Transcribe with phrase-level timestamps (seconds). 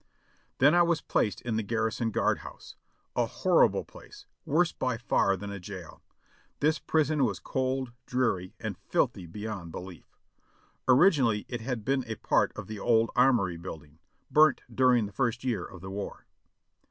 [0.57, 2.75] Then I was placed in the garrison guard house,
[3.15, 6.01] a horrible place, worse by far than a jail.
[6.59, 10.17] This prison was cold, dreary and filthy beyond belief.
[10.87, 13.99] Originally it had been a part of the old Armory building,
[14.31, 16.25] burnt during the first year of the war.